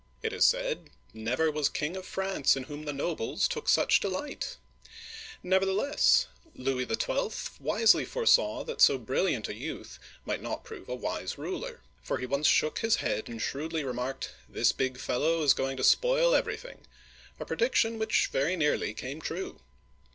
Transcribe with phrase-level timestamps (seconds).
[0.23, 0.89] It is said,"
[1.29, 4.57] Never was king of France in whom the nobles took such delight!
[4.97, 10.95] *' Never theless, Louis XIL wisely foresaw that so brilliant .a youth might not prove a
[10.95, 15.53] wise ruler; for he once shook his head and shrewdly remarked," This big fellow is
[15.53, 16.87] go ing to spoil everything,"—
[17.39, 19.59] a prediction which very nearly came true.